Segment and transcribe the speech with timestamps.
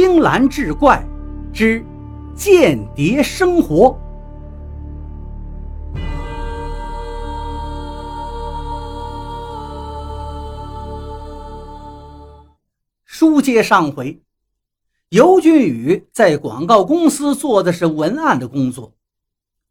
[0.00, 1.04] 青蓝志怪
[1.52, 1.84] 之
[2.32, 3.98] 间谍生活。
[13.04, 14.22] 书接上回，
[15.08, 18.94] 尤俊宇在广告公司做的是文案的工作，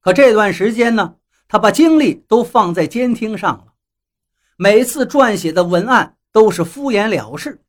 [0.01, 1.15] 可这段时间呢，
[1.47, 3.67] 他把精力都放在监听上了。
[4.57, 7.61] 每次撰写的文案都是敷衍了事，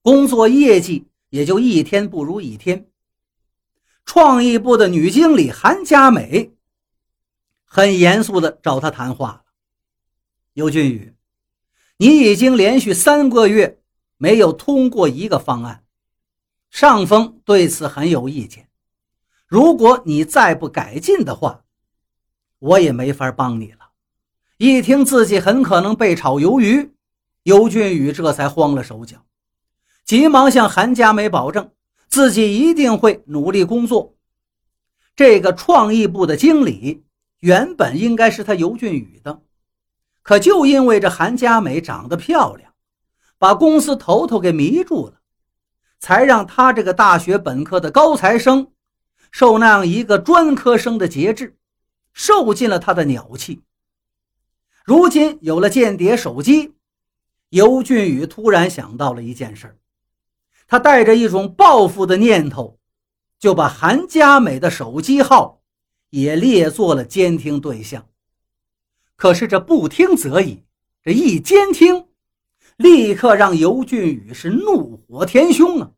[0.00, 2.88] 工作业绩也就一天不如一天。
[4.04, 6.52] 创意部的女经理韩佳美
[7.64, 9.44] 很严肃地找他谈话了
[10.52, 11.14] ：“尤俊宇，
[11.96, 13.78] 你已经连续三个月。”
[14.22, 15.82] 没有通过一个方案，
[16.70, 18.68] 上峰对此很有意见。
[19.48, 21.64] 如果你再不改进的话，
[22.60, 23.90] 我也没法帮你了。
[24.58, 26.92] 一听自己很可能被炒鱿鱼，
[27.42, 29.26] 尤俊宇这才慌了手脚，
[30.04, 31.70] 急忙向韩佳美保证
[32.08, 34.14] 自己一定会努力工作。
[35.14, 37.04] 这个创意部的经理
[37.40, 39.42] 原本应该是他尤俊宇的，
[40.22, 42.72] 可就因为这韩佳美长得漂亮。
[43.38, 45.20] 把公司头头给迷住了，
[45.98, 48.70] 才让他这个大学本科的高材生
[49.32, 51.56] 受那样一个专科生的节制，
[52.12, 53.64] 受尽了他的鸟气。
[54.84, 56.74] 如今有了间谍手机，
[57.48, 59.76] 尤俊宇突然想到了一件事
[60.66, 62.78] 他带着一种报复的念头，
[63.38, 65.62] 就把韩佳美的手机号
[66.10, 68.06] 也列作了监听对象。
[69.16, 70.64] 可是这不听则已，
[71.02, 72.06] 这一监听。
[72.76, 75.90] 立刻让尤俊宇是怒火填胸啊！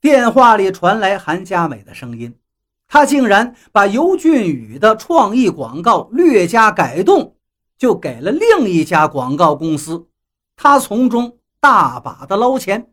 [0.00, 2.38] 电话里传来韩佳美的声音，
[2.86, 7.36] 他竟然把尤俊宇的创意广告略加改动，
[7.76, 10.08] 就给了另一家广告公司，
[10.56, 12.92] 他从中大把的捞钱。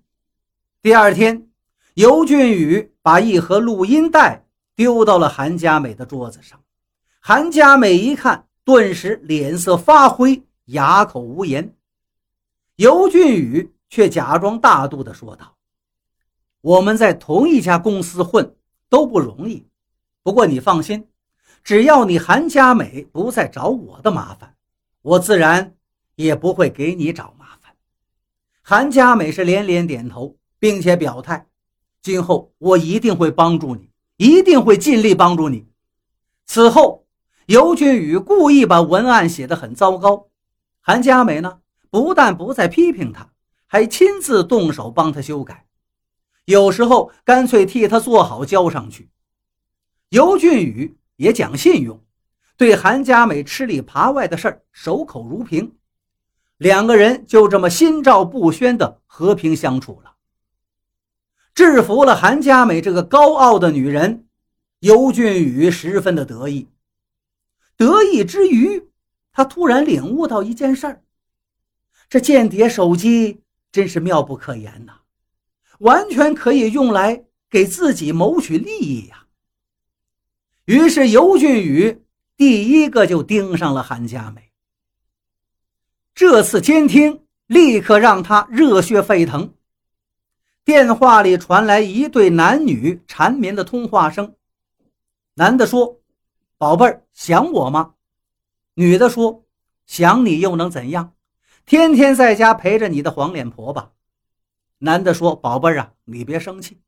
[0.85, 1.49] 第二天，
[1.95, 6.61] 尤俊宇把一盒录音带丢到了韩佳美的桌子上，
[7.19, 11.75] 韩佳美一看，顿时脸色发灰，哑口无言。
[12.75, 15.55] 尤俊宇却假装大度地说道
[16.61, 18.55] ：“我们在同一家公司混
[18.87, 19.65] 都不容易，
[20.21, 21.07] 不过你放心，
[21.63, 24.55] 只要你韩佳美不再找我的麻烦，
[25.01, 25.73] 我自然
[26.13, 27.73] 也不会给你找麻烦。”
[28.61, 31.45] 韩佳美是连连点头，并且表态
[32.01, 35.67] ：“今后我一定会帮助你，一定会尽力帮助你。”
[36.47, 37.05] 此后，
[37.45, 40.25] 尤俊宇故意把文案写得很糟糕，
[40.81, 41.59] 韩佳美呢？
[41.91, 43.29] 不但不再批评他，
[43.67, 45.67] 还亲自动手帮他修改，
[46.45, 49.11] 有时候干脆替他做好交上去。
[50.09, 52.03] 尤俊宇也讲信用，
[52.57, 55.75] 对韩佳美吃里扒外的事儿守口如瓶，
[56.57, 60.14] 两个人就这么心照不宣的和平相处了。
[61.55, 64.27] 制服了韩佳美这个高傲的女人，
[64.81, 66.67] 尤俊宇十分的得意。
[67.77, 68.89] 得意之余，
[69.31, 71.01] 他突然领悟到一件事儿。
[72.09, 73.39] 这间谍手机
[73.71, 74.95] 真是妙不可言呐，
[75.79, 79.25] 完全可以用来给自己谋取利益呀。
[80.65, 82.03] 于是尤俊宇
[82.35, 84.51] 第一个就盯上了韩佳美。
[86.13, 89.53] 这次监听立刻让他热血沸腾。
[90.65, 94.33] 电话里传来一对男女缠绵的通话声，
[95.35, 96.01] 男的说
[96.57, 97.93] ：“宝贝儿，想我吗？”
[98.73, 99.45] 女的说
[99.85, 101.13] ：“想你又能怎样？”
[101.67, 103.91] 天天在家陪着你的黄脸婆吧，
[104.79, 106.81] 男的说：“宝贝儿啊，你别生气，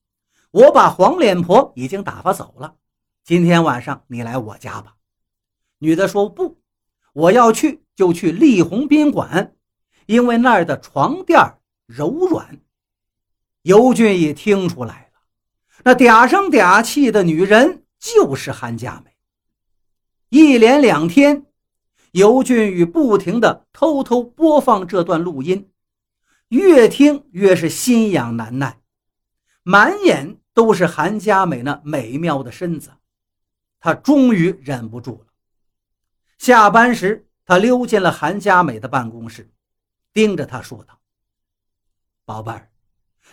[0.50, 2.78] 我把黄脸婆已经打发走了。
[3.24, 4.96] 今天晚上你来我家吧。”
[5.78, 6.60] 女的说：“不，
[7.14, 9.56] 我要去就去丽红宾馆，
[10.08, 11.40] 因为那儿的床垫
[11.86, 12.60] 柔软。”
[13.68, 15.20] 尤俊也听出来了，
[15.84, 19.12] 那嗲声嗲气的女人就是韩佳美。
[20.30, 21.44] 一连两天。
[22.12, 25.70] 尤俊宇不停地偷偷播放这段录音，
[26.48, 28.80] 越听越是心痒难耐，
[29.62, 32.92] 满眼都是韩佳美那美妙的身子。
[33.80, 35.34] 他终于忍不住了。
[36.38, 39.52] 下班时，他溜进了韩佳美的办公室，
[40.14, 40.98] 盯着她说道
[42.26, 42.72] ：“宝贝儿，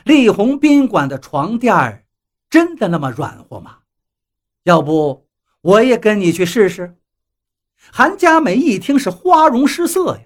[0.04, 2.04] 丽红宾馆的床垫儿
[2.50, 3.78] 真的那么软和吗？
[4.64, 5.26] 要不
[5.60, 6.96] 我也跟你去试试？”
[7.92, 10.24] 韩佳美一听是花容失色呀，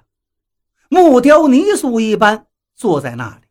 [0.89, 2.47] 木雕泥塑一般
[2.77, 3.49] 坐在那里。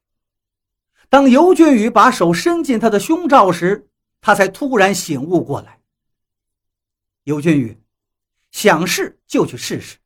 [1.10, 3.90] 当尤俊宇把手伸进她的胸罩时，
[4.22, 5.82] 她才突然醒悟过来。
[7.24, 7.82] 尤俊宇，
[8.52, 9.98] 想试就去试试，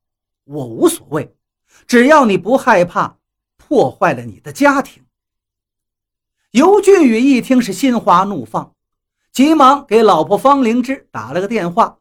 [0.46, 1.36] 我无所谓，
[1.86, 3.20] 只要你不害怕
[3.58, 5.04] 破坏了你的家庭。
[6.52, 8.76] 尤俊宇一听是心花怒放，
[9.32, 12.00] 急忙给老婆方灵芝打了个电话，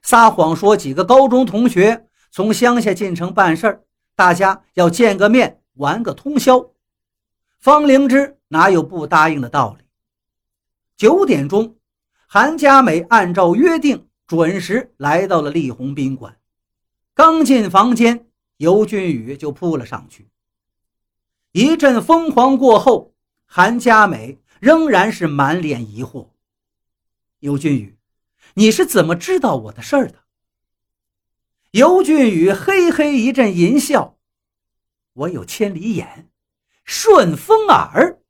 [0.00, 3.84] 撒谎说几个高中同学从乡下进城办事儿，
[4.16, 6.70] 大家要见个面，玩个通宵。
[7.58, 9.84] 方灵芝哪有不答应的道理？
[10.96, 11.76] 九点钟，
[12.26, 16.38] 韩佳美按照约定准时来到了丽红宾馆。
[17.12, 20.30] 刚进房间，尤俊宇就扑了上去。
[21.52, 23.12] 一阵疯狂过后。
[23.52, 26.28] 韩佳美仍然是满脸疑惑。
[27.40, 27.98] 尤俊宇，
[28.54, 30.20] 你是怎么知道我的事儿的？
[31.72, 34.16] 尤俊宇嘿嘿一阵淫笑
[35.14, 36.30] ：“我有千里眼，
[36.84, 38.22] 顺风耳。”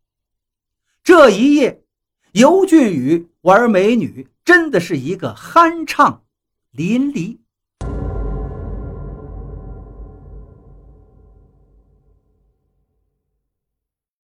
[1.04, 1.84] 这一夜，
[2.32, 6.24] 尤俊宇玩美女真的是一个酣畅
[6.70, 7.40] 淋漓。